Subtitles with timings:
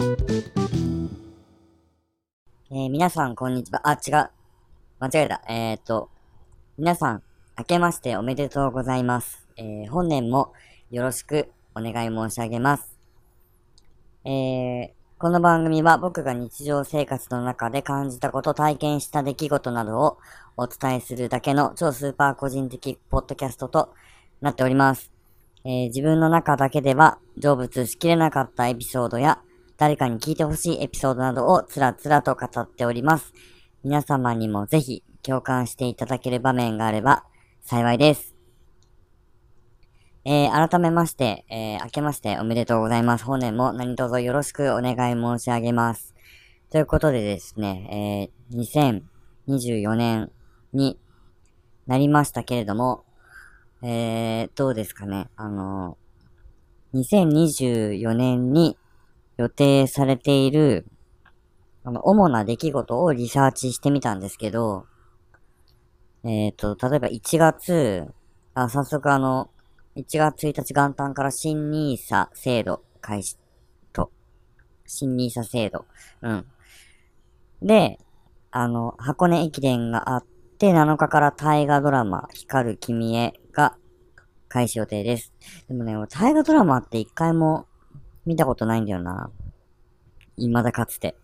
[0.00, 3.86] えー、皆さん、こんにちは。
[3.86, 4.30] あ、違う。
[4.98, 5.42] 間違えた。
[5.46, 6.08] えー、っと、
[6.78, 7.22] 皆さん、
[7.58, 9.46] 明けましておめでとうございます。
[9.58, 10.54] えー、本年も
[10.90, 12.98] よろしくお願い申し上げます。
[14.24, 20.16] えー、この番組は僕が日常生活の中で感じたこと、体験した出来事などを
[20.56, 23.92] お伝えするだけの超スーパー個人的ポッドキャストと
[24.40, 25.12] なっております。
[25.66, 29.42] えー、自分の中だけでは成仏しきれなかったエピソードや
[29.80, 33.32] 誰かに聞いてほしいエピソードなどをつらつらと語っております。
[33.82, 37.24] 皆様にもぜひ共感していただける場面があれば
[37.62, 38.34] 幸いです。
[40.26, 43.24] えー、改めまして、えー、明けましておめでとうございます。
[43.24, 46.14] 本年も何卒よろしくお願い申し上げます。
[46.70, 49.00] ということでですね、えー、
[49.62, 50.30] 2024年
[50.74, 50.98] に
[51.86, 53.06] なりましたけれども、
[53.82, 55.30] えー、どうですかね。
[55.36, 55.96] あの、
[56.92, 58.76] 2024年に
[59.40, 60.84] 予定されている、
[61.82, 64.84] あの、主な出来事をリサーチしてみたんですけど、
[66.24, 68.06] えっ、ー、と、例えば1月、
[68.52, 69.50] あ、早速あの、
[69.96, 73.38] 1月1日元旦から新 nisa 制度開始
[73.94, 74.12] と、
[74.84, 75.86] 新 nisa 制度。
[76.20, 76.46] うん。
[77.62, 77.98] で、
[78.50, 80.24] あの、箱根駅伝があっ
[80.58, 83.78] て、7日から大河ドラマ、光る君へが
[84.48, 85.32] 開始予定です。
[85.66, 87.69] でもね、大河ドラマって一回も
[88.26, 89.30] 見たことないんだよな。
[90.36, 91.16] 未だかつて。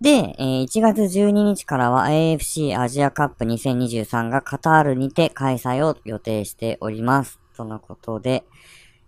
[0.00, 7.40] で、えー、1月12日からは AFC アジアカップ2023がカタールにて開催を予定しております。
[7.56, 8.44] とのことで、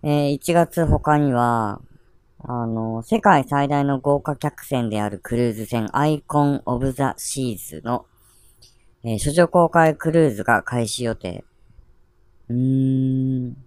[0.01, 1.81] えー、1月他には、
[2.39, 8.05] あの、世界最大の豪華客船であるクルーズ船アイコン・オブ・ザ・シーズの、
[9.03, 11.43] えー、所公開クルーズが開始予定。
[12.49, 13.57] うーん。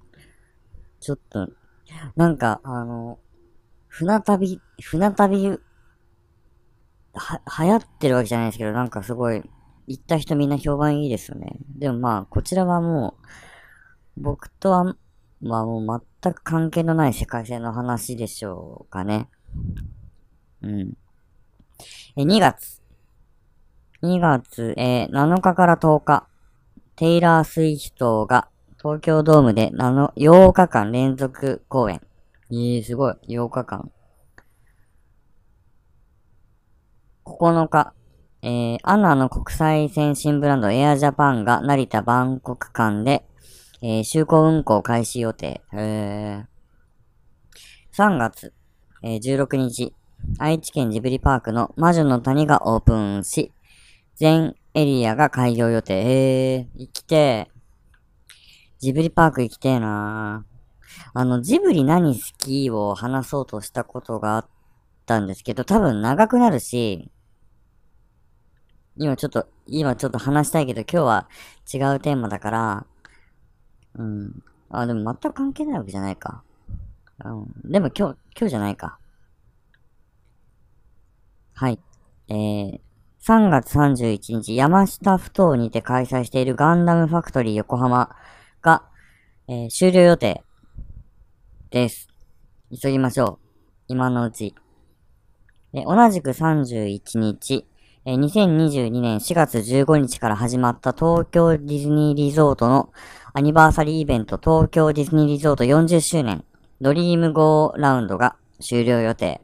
[0.98, 1.48] ちょっと、
[2.16, 3.18] なんか、あの、
[3.88, 5.60] 船旅、船旅
[7.14, 9.42] は、流行ってるわけじゃないですけど、なんかすごい、
[9.86, 11.56] 行った人みんな評判いいですよね。
[11.76, 13.16] でもまあ、こちらはも
[14.16, 14.96] う、僕とは、
[15.40, 19.28] まあもう全く関係のない世界線の話でしょうかね。
[20.62, 20.96] うん。
[22.16, 22.80] え、2月。
[24.02, 26.28] 2月、えー、7日から10日、
[26.96, 28.48] テイラー・スイヒトが
[28.82, 32.00] 東京ドームで7 8日間連続公演。
[32.50, 33.14] えー、すごい。
[33.28, 33.92] 8日間。
[37.24, 37.94] 9日、
[38.42, 43.24] えー、アナの国際線新ブランドエアジャパンが成田バンコク間で、
[43.82, 45.62] えー、就航運行開始予定。
[45.72, 46.44] えー、
[47.96, 48.52] 3月、
[49.04, 49.94] えー、16日、
[50.40, 53.52] 愛知県ジブリパークの魔女の谷がオープンし、
[54.16, 55.94] 全エリアが開業予定。
[55.94, 57.51] えー、行きて
[58.82, 60.44] ジブリパーク行きてえな
[61.14, 64.46] あの、ジブリ何好きを話そうとしたことがあっ
[65.06, 67.08] たんですけど、多分長くなるし、
[68.96, 71.28] 今ちょっと、今ちょっと話したいけど、今日は
[71.72, 72.86] 違うテーマだから、
[73.94, 74.42] うん。
[74.68, 76.42] あ、でも全く関係ないわけじゃないか。
[77.24, 77.70] うん。
[77.70, 78.98] でも今日、今日じゃないか。
[81.54, 81.78] はい。
[82.26, 82.80] えー、
[83.20, 88.10] 3月31日、山下ふ頭にて開催しているガンダムファクトリー横浜、
[89.48, 90.42] えー、終了予定
[91.70, 92.08] です。
[92.80, 93.46] 急ぎましょう。
[93.88, 94.54] 今のうち。
[95.72, 97.66] で同じく31日、
[98.04, 102.92] えー、2022年4月15日から始まった東京ディズニーリゾートの
[103.32, 106.44] アニバーサリーイベント東京ディズニーリゾート40周年
[106.80, 109.40] ドリームゴーラウンドが終了予定。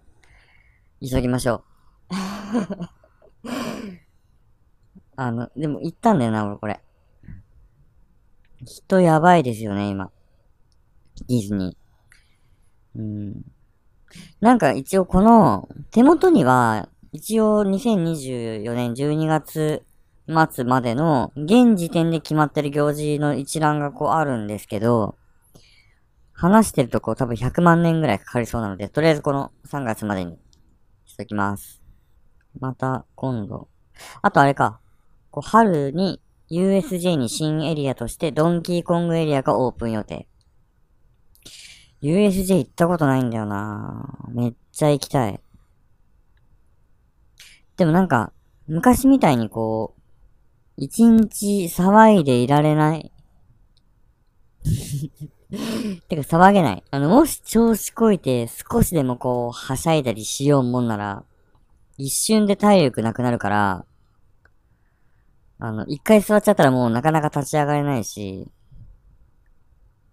[1.01, 1.65] 急ぎましょ
[2.11, 2.15] う。
[5.17, 6.81] あの、でも行ったんだよな、俺これ。
[8.65, 10.11] 人やばいですよね、今。
[11.29, 12.99] ディズニー。
[12.99, 13.43] うん。
[14.41, 19.85] なんか一応この手元には一応2024年12月
[20.53, 25.17] 末までの現時点で決まってる行事の一覧がこうあるんですけど、
[26.33, 30.39] 話してるとこう多分100万年ぐらいかかりそうなので、とりあえずこの3月までに
[31.07, 31.83] しときます。
[32.61, 33.69] また今度。
[34.23, 34.81] あとあれか。
[35.31, 40.27] こう春に USJ に新エリアとしてドンキーコングエリアがオープン予定。
[42.03, 45.41] USJ 行ったことないんだよなめっちゃ行きたい。
[47.77, 48.33] でもなんか、
[48.67, 50.01] 昔みたいにこう、
[50.77, 53.13] 一日騒いでいられない。
[56.09, 56.85] てか騒げない。
[56.91, 61.25] あの、もし調子こいて少しでもこう、はしゃいだりしようもんなら、
[61.97, 63.85] 一瞬で体力なくなるから、
[65.59, 68.51] あの、一回座っちゃったらもうなかなか立ち上がれないし、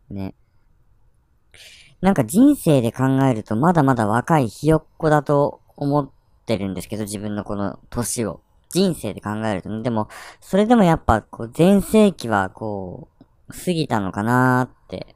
[0.09, 0.35] ね。
[2.01, 6.11] なんか人生で考えるとまだまだ若いひよっこだと思っ
[6.45, 8.41] てるんですけど、自分のこの年を。
[8.69, 9.83] 人生で考えるとね。
[9.83, 10.09] でも、
[10.41, 13.07] それでもやっぱ、こう、前世紀はこ
[13.47, 15.15] う、過ぎたのかなーって。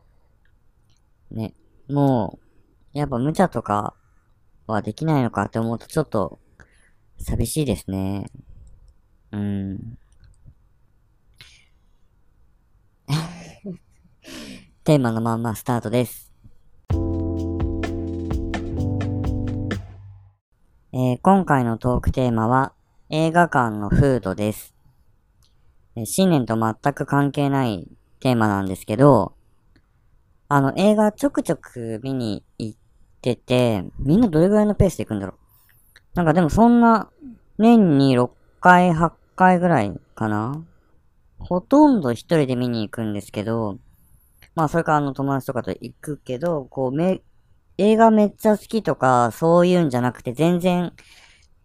[1.29, 1.53] ね。
[1.89, 2.39] も
[2.93, 3.95] う、やっぱ無茶とか
[4.65, 6.39] はできないのかって思うとちょっと、
[7.17, 8.27] 寂しいですね。
[9.31, 9.97] うん。
[14.83, 16.31] テーマのまんまスタートです。
[20.91, 22.73] えー、今回のトークテーマは
[23.09, 24.75] 映画館のフードです。
[25.95, 27.87] え、新年と全く関係ない
[28.19, 29.33] テーマなんですけど、
[30.47, 32.79] あの映画ちょくちょく見に行っ
[33.21, 35.37] てて、みんなどれぐらいのペースで行くんだろう
[36.15, 37.09] なんかでもそんな
[37.57, 38.29] 年に6
[38.61, 40.63] 回、8回ぐらいかな
[41.39, 43.79] ほとんど一人で見に行くんですけど、
[44.55, 47.21] まあそれからあの友達とかと行くけど、こうめ、
[47.77, 50.93] 映画めっちゃ好きとか、そういうんじゃなくて、全然、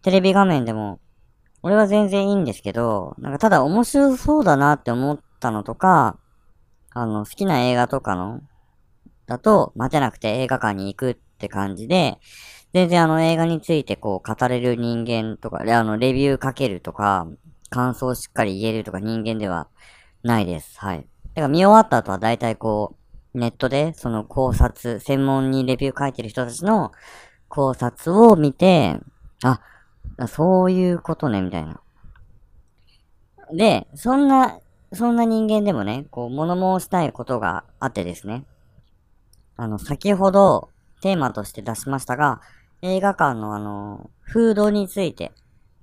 [0.01, 0.99] テレビ画面でも、
[1.61, 6.17] 俺は全然いいんですけど、なんかただ面白そうだなって思ったのとか、
[6.91, 8.41] あの、好きな映画とかの、
[9.25, 12.19] だと、待てなくて映画館に行くって感じで、
[12.73, 17.27] 全然あの映画についてこう語れる人間とか、あの、レビューかけるとか、
[17.69, 19.67] 感想をしっかり言えるとか人間では
[20.23, 20.79] ないです。
[20.79, 20.97] はい。
[20.99, 22.95] だから見終わった後は大体こ
[23.33, 26.91] う、ネットでその考察、専門にレビュー書いてる人たちの
[27.49, 28.99] 考察を見て、
[29.43, 29.59] あ、
[30.27, 31.81] そういうことね、みたいな。
[33.53, 34.59] で、そんな、
[34.93, 38.45] そんな人間でもね、こう、物申したいことがあってですね。
[39.57, 40.69] あの、先ほど
[41.01, 42.41] テーマとして出しましたが、
[42.81, 45.31] 映画館のあの、フードについて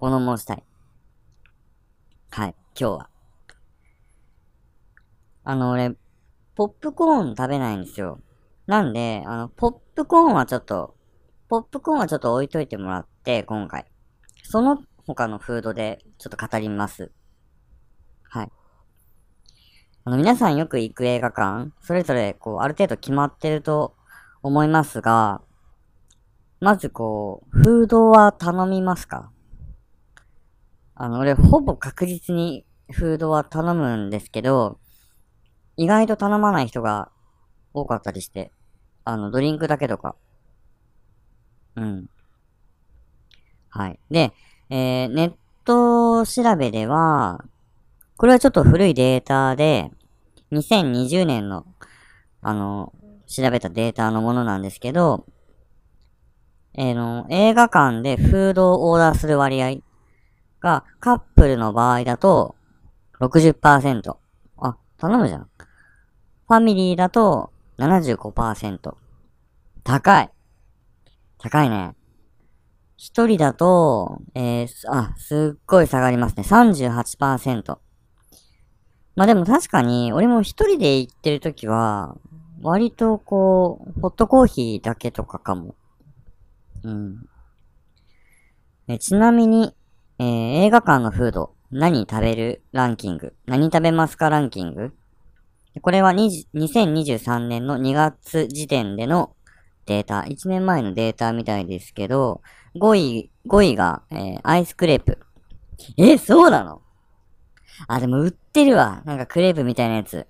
[0.00, 0.62] 物申したい。
[2.34, 3.11] はい、今日は。
[5.44, 5.94] あの、俺、
[6.55, 8.20] ポップコーン食べないんですよ。
[8.67, 10.96] なんで、あの、ポップコーンはちょっと、
[11.50, 13.84] ポップコーンはちょっと置いといてもらって、今回。
[14.44, 17.12] その他のフードでちょっと語ります。
[18.23, 18.52] はい。
[20.05, 23.94] あの、皆さんよく行く映画館、それぞれ、こう、ある程度決まってると
[24.43, 25.43] 思いますが、
[26.61, 29.31] まずこう、フードは頼みますか？
[30.94, 34.79] あの、俺、ほぼ確実にフードは頼むんですけど、
[35.77, 37.11] 意外と頼まない人が
[37.73, 38.53] 多かったりして、
[39.05, 40.15] あの、ドリンクだけとか。
[41.77, 42.06] うん。
[43.71, 43.99] はい。
[44.11, 44.33] で、
[44.69, 45.35] えー、ネッ
[45.65, 47.43] ト調べでは、
[48.17, 49.91] これはちょっと古いデータで、
[50.53, 51.65] 2020年の、
[52.43, 52.93] あの、
[53.27, 55.25] 調べたデータのものなんですけど、
[56.75, 59.77] えー、の、映画館でフードをオーダーする割合
[60.62, 62.55] が、カップルの場合だと
[63.20, 64.17] 60%。
[64.59, 65.41] あ、頼むじゃん。
[65.43, 68.94] ファミリーだと75%。
[69.85, 70.31] 高い。
[71.38, 71.94] 高いね。
[72.97, 76.44] 一人だと、えー、あ、すっごい下がりますね。
[76.44, 77.79] 38%。
[79.15, 82.17] まあでも確かに、俺も一人で行ってるときは、
[82.62, 85.75] 割とこう、ホットコーヒーだけとかかも。
[86.85, 87.26] うん。
[88.87, 89.75] えちなみに、
[90.19, 90.26] えー、
[90.64, 94.93] 映画館のフード、何食べるランキング、何食べますかランキング？
[95.81, 99.35] これは2023年の2月時点での
[99.87, 102.43] データ、1年前のデータみたいですけど、
[102.77, 105.19] 5位、5位が、えー、アイスクレープ。
[105.96, 106.82] え、そうなの？
[107.89, 109.03] あ、でも売ってるわ。
[109.05, 110.27] なんかクレープみたいなやつ。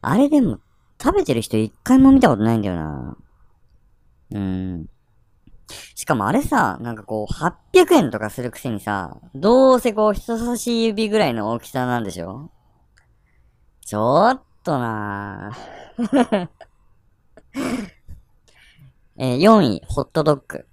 [0.00, 0.58] あれでも、
[1.02, 3.16] 食べてる人一回も見たことないんだよな。
[4.32, 4.86] うん。
[5.94, 12.50] しかもあれさ、なんかこう、800円とかするくせにさ、どうせこう、人差し指ぐらいの大きさなんでしょ？
[13.80, 16.48] ちょっとなぁ。
[19.16, 20.66] え、4位、ホットドッグ。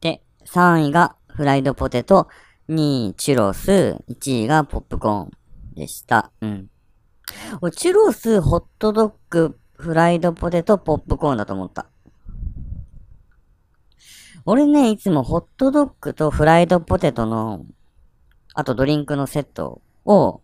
[0.00, 2.28] で、3位がフライドポテト、
[2.68, 5.30] 2位、チュロス、1位がポップコーン
[5.74, 6.30] でした。
[6.40, 6.70] うん。
[7.74, 11.86] チュロス、ホットドッグ、フライドポテト、ポップコーンだと思った。
[14.46, 17.64] 俺ね、いつもホットドッグとフライドポテトの、
[18.52, 20.42] あとドリンクのセットを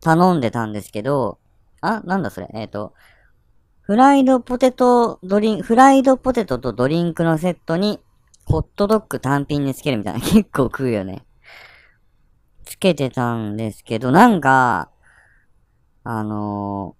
[0.00, 1.38] 頼んでたんですけど、
[1.80, 2.48] あ、なんだそれ？
[2.54, 2.94] えっ、ー、と、
[3.80, 8.00] フライドポテトドリン、フライドポテトとドリンクのセットに、
[8.44, 10.20] ホットドッグ単品につけるみたいな。
[10.22, 11.24] 結構食うよね。
[12.64, 14.90] つけてたんですけど、なんか、
[16.04, 16.94] あの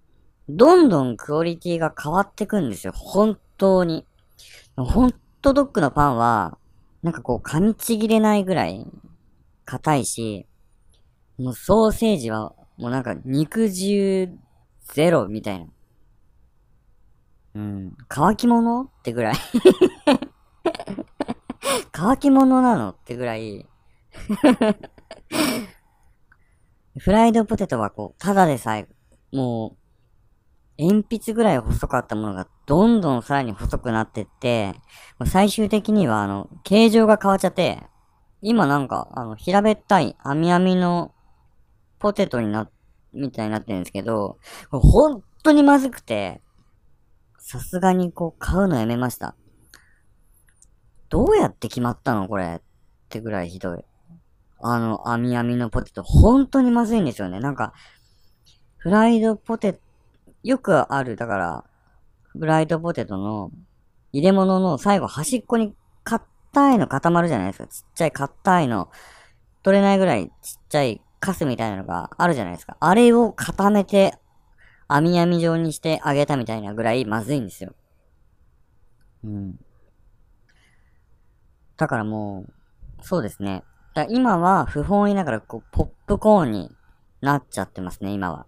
[0.49, 2.93] ー、どんどんクオリティが変わってくんですよ。
[2.93, 4.05] 本当に。
[4.75, 6.57] ホットドッグのパンは、
[7.01, 8.85] なんかこう噛みちぎれないぐらい
[9.65, 10.47] 硬いし、
[11.37, 14.37] もうソーセージはもうなんか肉汁
[14.93, 15.65] ゼロみたいな。
[17.55, 17.97] うん。
[18.07, 19.35] 乾き物ってぐらい
[21.91, 23.67] 乾き物なのってぐらい
[26.99, 28.87] フライドポテトはこう、ただでさえ、
[29.31, 29.77] もう、
[30.81, 34.73] 鉛筆ぐらい細かったものがどんどんさらに細くなってって、
[35.19, 37.83] もう最終的にはあの、形状が変わっちゃって、
[38.41, 41.13] 今なんか、あの、平べったい網網の
[41.99, 42.67] ポテトにな、
[43.13, 44.39] みたいになってるんですけど、
[44.71, 46.41] 本当にまずくて、
[47.37, 49.35] さすがにこう買うのやめました。
[51.09, 52.61] どうやって決まったのこれっ
[53.09, 53.83] てぐらいひどい。
[54.63, 57.39] あの、網網のポテト、本当にまずいんですよね。
[57.39, 57.73] なんか、
[58.77, 59.79] フライドポテト、
[60.43, 61.63] よくある、だから、
[62.27, 63.51] フライドポテトの
[64.13, 67.67] 入れ物の最後端っこに硬いの固まるじゃないですか。
[67.67, 68.89] ちっちゃい硬いの、
[69.63, 72.77] 取れないぐらいちっちゃいカスみたいなのがあるじゃないですか。
[72.79, 74.15] あれを固めて、
[74.87, 77.73] 網網状にしてあげたみたいなぐらいまずいんですよ。
[79.23, 79.59] うん。
[81.77, 82.45] だからも
[82.99, 83.63] う、そうですね。
[83.93, 86.71] だ今は不本意ながらこう、ポップコーンに
[87.21, 88.45] なっちゃってますね、今は。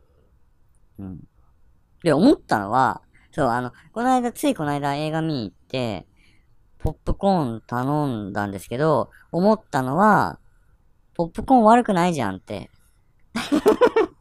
[0.99, 1.19] うん。
[2.03, 6.05] で、思ったのは、そう、あの、この間、ついこの間映画見に行って、
[6.77, 10.39] ポップコーン頼んだんですけど、思ったのは、
[11.15, 12.69] ポップコーン悪くないじゃんって。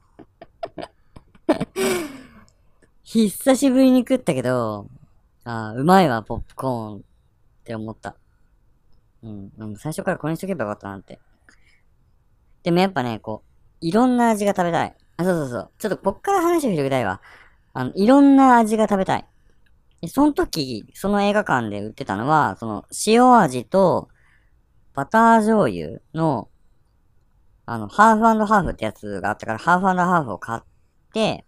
[3.03, 4.89] 久しぶりに食ったけど、
[5.45, 7.01] あうまいわ、ポップコーンっ
[7.65, 8.17] て思った。
[9.23, 11.21] うん、最初からこれにしとけばよかったなって。
[12.63, 13.49] でもやっぱね、こう、
[13.81, 14.95] いろんな味が食べたい。
[15.17, 15.71] あ、そうそうそう。
[15.79, 17.21] ちょっとこっから話を広げたいわ。
[17.75, 19.27] あの、いろんな味が食べたい。
[20.01, 24.09] で、その時、その映画館で売ってたのは、その、塩味と、
[24.95, 26.49] バター醤油の、
[27.65, 30.63] あの、ハーフハーフってやつがあったから、ハーフハーフを買っ
[31.15, 31.47] て、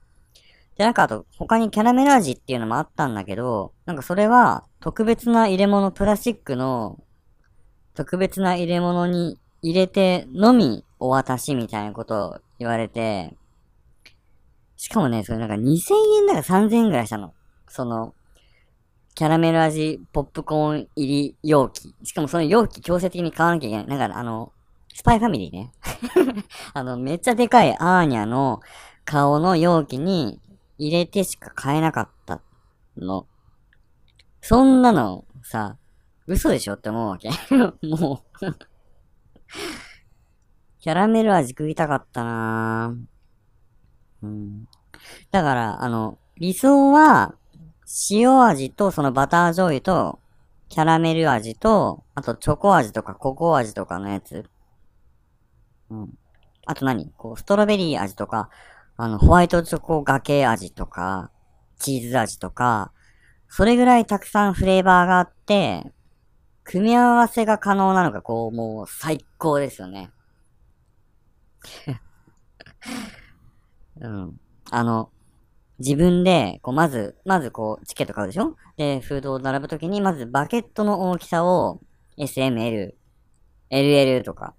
[0.77, 6.99] で、なんかあと、他にキャラメル味っていうのもあったんだけど、なんかそれは、特別な入れ物、プラスチックの、
[7.95, 13.37] 特別な入れ物に入れてのみお渡しみたいなことを言われて、
[14.85, 17.33] しかもね、それなんか2000円だから3000円ぐらいしたの。
[17.69, 18.15] その、
[19.15, 21.95] キャラメル味ポップコーン入り容器。
[22.03, 23.87] しかもその容器強制的に買わなきゃいけない。
[23.87, 24.53] だからあの、
[24.93, 25.73] スパイファミリーね。
[26.75, 28.61] あの、めっちゃでかいアーニャの
[29.07, 30.39] 顔の容器に
[30.77, 32.43] 入れてしか買えなかった
[32.99, 33.27] の。
[34.43, 35.79] そんなのさ、
[36.27, 37.31] 嘘でしょって思うわけ。
[37.89, 38.57] もう
[40.79, 42.95] キャラメル味食いたかったな
[44.25, 44.67] うん。
[45.31, 47.35] だから、あの、理想は、
[48.11, 50.19] 塩味とそのバター醤油と、
[50.69, 54.45] キャラメル味と、あとチョコ味とかココア味とかのやつ。
[55.91, 56.19] うん。
[56.67, 57.13] あと何？
[57.17, 58.49] こう、ストロベリー味とか、
[58.97, 61.31] あの、ホワイトチョコがけ味とか、
[61.79, 62.93] チーズ味とか、
[63.49, 65.93] それぐらいたくさんフレーバーがあって、
[66.65, 70.11] 組み合わせが可能なのが、こう、もう最高ですよね。
[74.01, 74.41] うん。
[74.75, 75.11] あの、
[75.79, 78.57] 自分で、こう、まず、まずこう、チケット買うでしょ？
[78.77, 81.81] で、フードを並ぶときに、まずバケットの大きさを、
[82.19, 82.95] SML、
[83.71, 84.55] LL とか、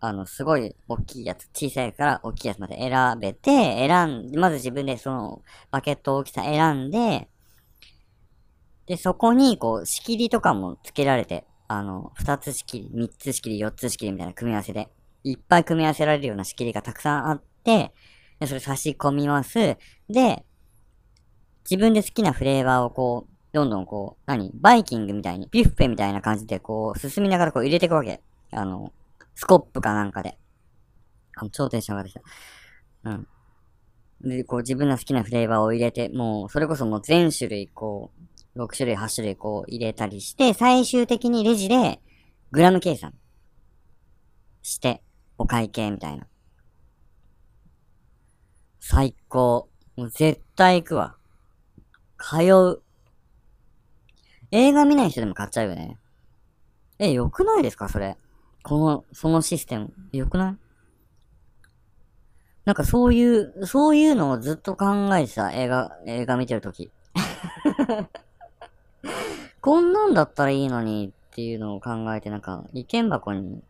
[0.00, 7.28] あの、すごい大きいやつ、小さいから大きいやつまで選べて、選んで、まず自分でその、バケット大きさ選んで、
[8.86, 14.88] で、そこに、こう、仕切りとかも付けられて、あの、二つ仕切り、三つ仕切り、四つ仕切りみたいな組み合わせで、
[15.24, 17.92] いっぱい組み合わせられるような仕切りがたくさんあって、
[18.40, 19.76] で、それ差し込みます。
[20.08, 20.44] で、
[21.68, 24.52] 自分で好きなフレーバーをこう、どんどんこう、何？
[24.54, 28.22] バイキングみたいに、ビュッフェみたいな感じでこう、進みながらこう入れていくわけ。
[28.52, 28.92] あの、
[29.34, 30.38] スコップかなんかで。
[31.36, 32.22] あの、超テンション上がってき
[33.02, 33.10] た。
[33.10, 33.26] うん。
[34.28, 38.12] で、こう自分の好きなフレーバーを入れて、もう、それこそもう全種類こ
[38.56, 42.00] う、6種類、8種類こう入れたりして、最終的にレジで、
[42.50, 43.14] グラム計算
[44.62, 45.02] して、
[45.36, 46.26] お会計みたいな。
[48.90, 49.68] 最高。
[49.96, 51.18] もう絶対行くわ。
[52.16, 52.82] 通う。
[54.50, 55.98] 映画見ない人でも買っちゃうよね。
[56.98, 57.90] え、良くないですか？
[57.90, 58.16] それ。
[58.62, 59.92] この、そのシステム。
[60.12, 60.56] 良くない？
[62.64, 66.90] なんかそういう、そういうのをずっと考えてた、映画、映画見てるとき。
[69.60, 73.62] こんなんだったらいいのにっていうのを考えて、なんか、意見箱に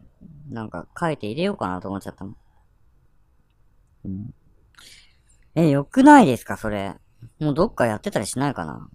[0.49, 2.37] なんか書いて入れようかなと思っちゃったの。
[4.05, 4.33] うん。
[5.61, 6.57] え、良くないですか？
[6.57, 6.95] それ。
[7.41, 8.89] もうどっかやってたりしないかな？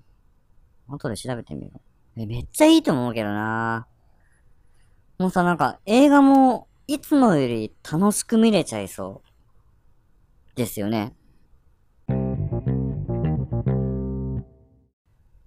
[0.88, 2.22] 後で調べてみよう。
[2.22, 3.86] え、めっちゃいいと思うけどな
[5.18, 10.56] もうさ、なんか映画もいつもより楽しく見れちゃいそう。
[10.56, 11.18] ですよね。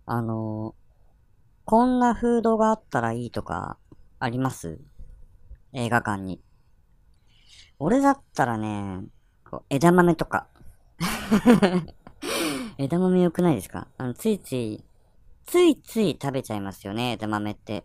[0.05, 0.75] あの、
[1.65, 3.79] こんなフードがあったらいいとか、
[4.19, 4.79] あります？
[5.73, 6.43] 映画館に。
[7.79, 9.01] 俺だったらね、
[9.51, 10.49] こう枝豆とか。
[12.79, 13.89] 枝豆良くないですか？
[13.99, 14.85] あの、ついつい、
[15.47, 17.85] ついつい食べちゃいますよね、枝豆って。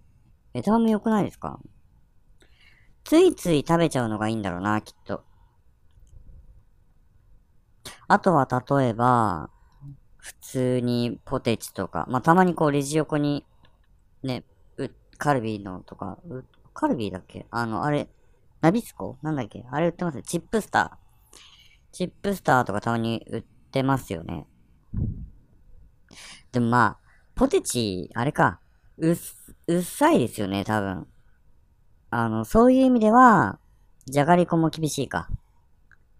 [0.53, 1.59] 枝豆良くないですか？
[3.03, 5.23] ついつい食べちゃうのがいいんだろうな、きっと。
[8.07, 8.47] あとは
[8.79, 9.49] 例えば、
[10.17, 13.45] 普通にポテチとか、まあ、たまにこうレジ横に、
[14.23, 14.43] ね、
[14.77, 17.47] う、カルビーのとか、う、カルビーだっけ？
[17.49, 18.07] あの、あれ、
[18.61, 19.17] ナビスコ？
[19.23, 19.65] なんだっけ？
[19.71, 20.23] あれ売ってますね。
[20.23, 21.10] チップスター。
[21.91, 24.47] チップスターとかたまに売ってますよね。
[26.51, 26.97] でもまあ、
[27.35, 28.59] ポテチ、あれか、
[28.97, 29.17] うっ、
[29.67, 31.07] うっさいですよね、多分。
[32.09, 33.59] あの、そういう意味では、
[34.05, 35.29] じゃがりこも厳しいか。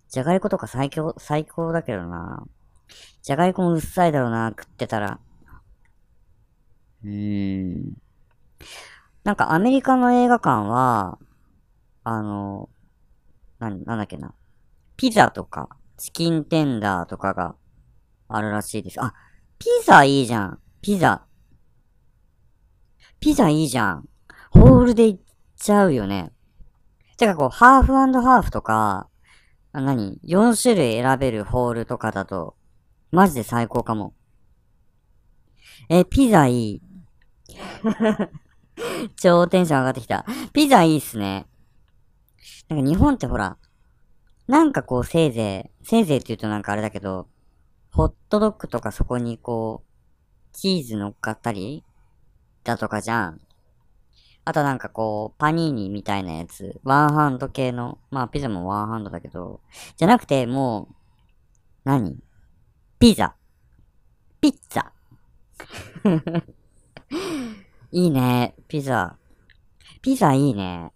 [0.09, 2.45] じゃがりことか最強、最高だけどな。
[3.21, 5.19] じゃがりこもうっさいだろうな、食ってたら。
[7.03, 7.97] うーん。
[9.23, 11.17] なんかアメリカの映画館は、
[12.03, 12.69] あの、
[13.59, 14.33] な、なんだっけな。
[15.01, 15.67] ピザとか、
[15.97, 17.55] チキンテンダーとかが
[18.27, 19.01] あるらしいです。
[19.01, 19.15] あ、
[19.57, 20.59] ピザいいじゃん。
[20.79, 21.25] ピザ。
[23.19, 24.07] ピザいいじゃん。
[24.51, 25.19] ホールで行っ
[25.57, 26.31] ちゃうよね。
[27.17, 29.09] てかこう、ハーフハーフとか、
[29.71, 32.55] あ何 ?4 種類選べるホールとかだと、
[33.09, 34.13] マジで最高かも。
[35.89, 36.81] え、ピザいい。
[39.17, 40.27] 超テンション上がってきた。
[40.53, 41.47] ピザいいっすね。
[42.69, 43.57] なんか日本ってほら、
[44.51, 47.29] なんかこうせいぜい、せいぜいって言うとなんかあれだけど、
[47.89, 49.87] ホットドッグとかそこにこう、
[50.51, 51.85] チーズ乗っかったり
[52.65, 53.39] だとかじゃん。
[54.43, 59.61] あとなんかこう、パニーニみたいなやつ、ワンハンド系の、まあピザもワンハンドだけど、
[59.95, 60.95] じゃなくてもう、
[61.85, 62.17] 何？
[62.99, 63.37] ピザ。
[64.41, 64.91] ピッツァ。
[67.93, 69.17] いいね、ピザ。
[70.01, 70.91] ピザいいね。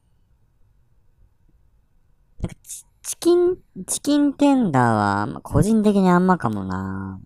[2.41, 7.21] なんかチチキン、チキンテンダーは、個人的にあんまかもな。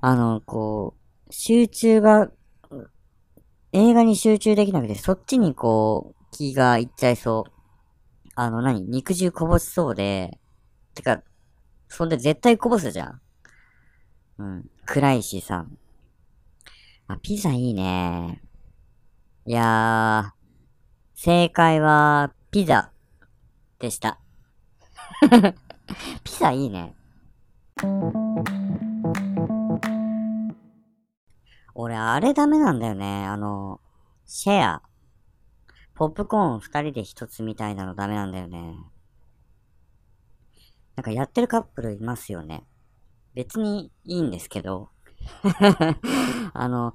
[0.00, 0.96] あの、こ
[1.28, 2.32] う、集中が、
[3.72, 7.52] 映画に集中できなくて、そっちにこう、気がいっちゃいそう。
[8.34, 8.82] あの、何？
[8.82, 10.40] 肉汁こぼしそうで、
[10.96, 11.22] てか、
[11.86, 13.20] そんで絶対こぼすじゃん。
[14.38, 14.70] うん。
[14.84, 15.66] 暗いしさ。
[17.06, 18.42] あ、ピザいいね。
[19.46, 20.38] いやー、
[21.14, 22.90] 正解は、ピザ
[23.78, 24.18] でした。
[26.24, 26.94] ピザいいね。
[31.74, 33.24] 俺、あれダメなんだよね。
[33.26, 33.80] あの、
[34.26, 34.82] シェア。
[35.94, 38.76] ポップコーン二人で一つみたいなのダメなんだよね。
[40.96, 42.64] なんかやってるカップルいますよね。
[43.34, 44.90] 別にいいんですけど。
[46.52, 46.94] あの、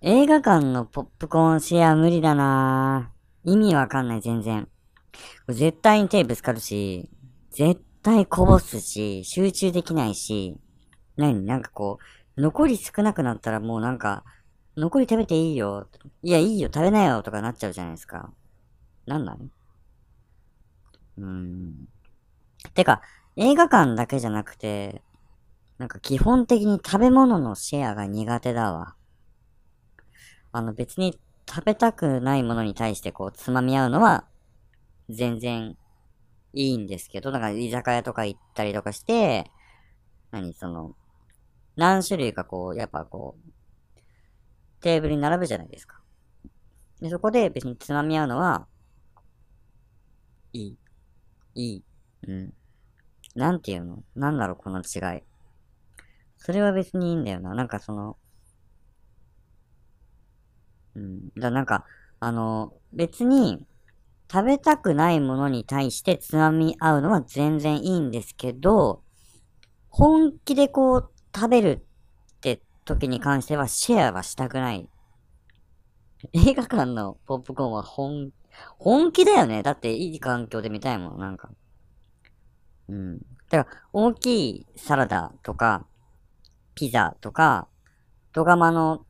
[0.00, 3.12] 映画館のポップコーンシェア無理だな
[3.44, 4.68] 意味わかんない、全然。
[5.48, 7.08] 絶対に手ぶつかるし、
[7.56, 10.56] 絶対こぼすし、集中できないし、
[11.16, 11.46] 何？
[11.46, 11.98] なんかこ
[12.36, 14.24] う、残り少なくなったらもうなんか、
[14.76, 15.88] 残り食べていいよ。
[16.22, 18.32] いや、いいよ、食べなよとかなっちゃうじゃないですか。
[19.06, 19.46] なんなの
[21.18, 21.74] うーん。
[22.74, 23.02] てか、
[23.36, 25.02] 映画館だけじゃなくて、
[25.78, 28.96] なんか基本的に食べ物のシェアが苦手だわ。
[30.50, 34.24] あの別に食べたくないものに対してこうつまみ合うのは
[35.08, 35.76] 全然
[36.54, 39.50] いいんですけど、だから居酒屋とか行ったりとかして、
[40.32, 40.96] 何その、
[41.76, 43.50] 何種類かこう、やっぱこう、
[44.80, 46.00] テーブルに並ぶじゃないですか。
[47.00, 48.66] で、そこで別につまみ合うのは、
[50.52, 50.78] いい。
[51.54, 51.84] いい。
[52.28, 52.54] うん。
[53.34, 54.04] なんていうの？
[54.16, 55.22] なんだろう、この違い。
[56.36, 57.54] それは別にいいんだよな。
[57.54, 58.16] なんかその、
[60.94, 61.30] うん。
[61.36, 61.84] だなんか、
[62.20, 63.60] あの、別に、
[64.30, 69.02] 食べたくないものに対してつまみ合うのは全然いいんですけど、
[69.88, 71.86] 本気でこう食べる
[72.36, 74.88] って時に関してはシェアはしたくない。
[76.32, 78.32] 映画館のポップコーンは本、
[78.78, 79.62] 本気だよね。
[79.62, 81.50] だっていい環境で見たいもん、なんか。
[82.88, 83.18] うん。
[83.50, 85.86] だから、大きいサラダとか、
[86.74, 87.68] ピザとか、
[88.32, 89.04] ドガマの、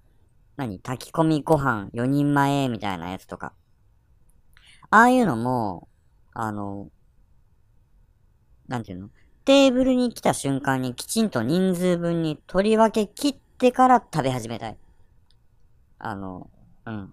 [0.57, 3.53] 何炊き込みご飯4人前みたいなやつとか。
[4.95, 5.89] ああいうのも、
[6.35, 6.89] あの、
[8.69, 9.11] なんていうの？
[9.45, 14.77] テーブルに来た瞬間にきちんと人数分に取り分け切ってから食べ始めたい。
[15.99, 16.49] あの、
[16.87, 17.13] うん。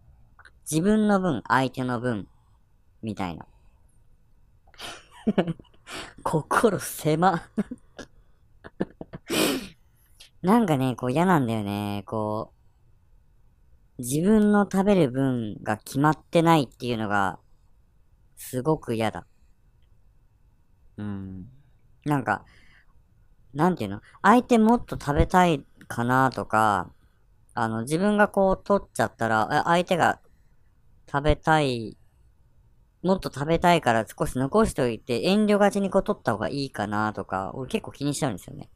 [0.70, 2.28] 自分の分、相手の分、
[3.02, 3.48] みたいな。
[6.22, 7.50] 心狭
[10.44, 12.04] なんかね、こう嫌なんだよね。
[12.06, 12.54] こ
[13.98, 17.40] う自分の食べる分が決まってないっていうのが、
[18.42, 19.28] すごく嫌だ。
[20.98, 21.46] うん。
[22.06, 22.44] なんか、
[23.54, 24.02] なんていうの？
[24.24, 26.92] 相手もっと食べたいかなとか、
[27.54, 30.20] あの、自分がこう取っちゃったら、相手が
[31.10, 31.98] 食べたい、
[33.04, 38.70] もっと食べたいから少し残しておいて、遠慮がちにこう取った方がいいかなとか、俺結構気にしちゃうんですよね。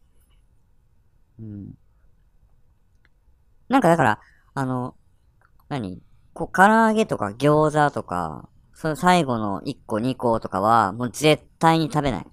[1.39, 1.73] うん。
[3.67, 4.19] なんかだから、
[4.53, 4.95] あの、
[5.69, 6.01] 何？
[6.33, 12.25] こう、唐揚げとか餃子とか、その最後の1個2個とかは、もう絶対に食べない。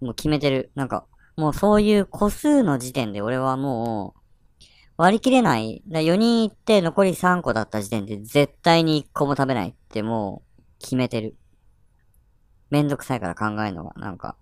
[0.00, 0.70] もう決めてる。
[0.74, 4.62] なんか、もうそういう個数の時点で俺はもう、
[4.98, 5.82] 割り切れない。
[5.88, 11.36] だ4人行って残り3個だった時点で絶対に1個も食べないってもう決めてる。
[12.68, 14.36] めんどくさいから考えるのが、なんか。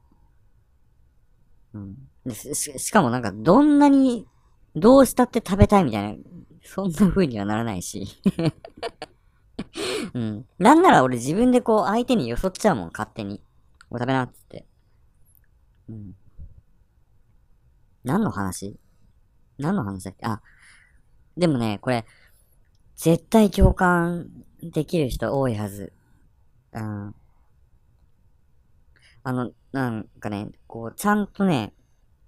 [1.74, 2.34] うん。
[2.34, 4.26] ししかもなんかどんなに
[4.74, 6.16] どうしたって食べたいみたいな、
[6.64, 8.04] そんな風にはならないし。
[10.14, 10.46] うん。
[10.58, 13.42] なんなら俺自分でこう相手によそっちゃうもん、勝手に。
[13.90, 14.66] お食べなっつって。
[15.88, 16.14] うん。
[18.04, 18.78] 何の話？
[19.58, 20.26] 何の話だっけ？
[20.26, 20.42] あ、
[21.36, 22.04] でもね、これ、
[22.96, 24.28] 絶対共感
[24.62, 25.92] できる人多いはず。
[26.72, 27.14] うん。
[29.22, 31.72] あの、なんかね、こう、ちゃんとね、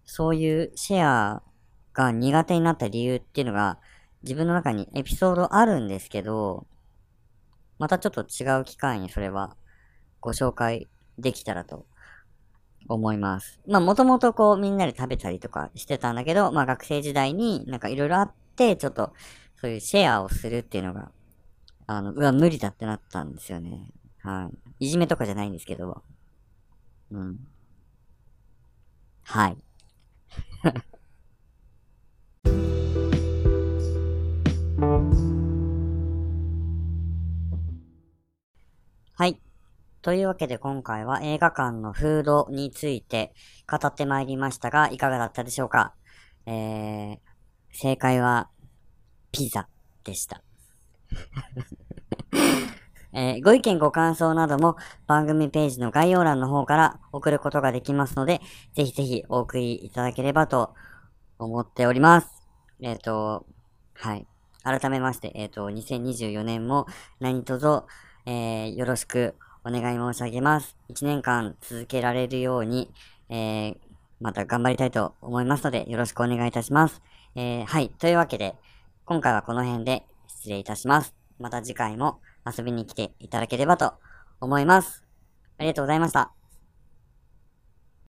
[0.04, 1.42] そういうシェア
[1.92, 3.78] が苦手になった理由っていうのが、
[4.22, 6.66] 自分の中にエピソードあるんですけど、
[7.78, 9.56] またちょっと違う機会にそれは
[10.20, 10.88] ご紹介
[11.18, 11.86] できたらと
[12.88, 13.60] 思います。
[13.66, 19.12] まあもともとこうみんなで食べたりとかしてたんだけど、まあ学生時代になんかいろいろあって、ちょっと
[19.60, 21.10] そういうシェアをするっていうのが、
[21.86, 23.92] あの、うわ、無理だってなったんですよね。
[24.22, 24.86] はい。
[24.86, 26.02] いじめとかじゃないんですけど。
[27.10, 27.38] うん。
[29.24, 29.56] はい。
[39.18, 39.40] はい。
[40.00, 43.34] というわけで今回は映画館のフードについて
[43.68, 45.92] 語ってまいりましたが、いかがだったでしょうか？
[46.46, 47.18] えー、
[47.72, 48.48] 正解は、
[49.32, 49.66] ピザ
[50.04, 50.44] でした。
[53.12, 54.76] えー、ご意見ご感想なども
[55.08, 58.40] 番組ページの概要欄の方から送ることができますので、
[58.76, 60.76] ぜひぜひお送りいただければと
[61.40, 62.28] 思っております。
[62.80, 63.46] えっ、ー、と、
[63.94, 64.28] はい。
[64.62, 66.86] 改めまして、えっ、ー、と、2024年も
[67.18, 67.82] 何卒、
[68.28, 70.76] えー、よろしくお願い申し上げます。
[70.90, 72.90] 1年間続けられるように、
[73.30, 73.76] えー、
[74.20, 77.00] また頑張りたいと思いますので、よろしくお願いいたします。
[77.36, 77.88] えー、はい。
[77.88, 78.54] というわけで、
[79.06, 81.14] 今回はこの辺で失礼いたします。
[81.38, 83.94] また次回も遊びに来ていただければと
[84.42, 85.04] 思います。
[85.56, 86.37] ありがとうございました。